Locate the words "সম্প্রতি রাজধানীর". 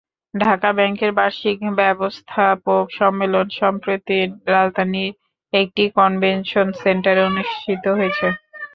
3.59-5.11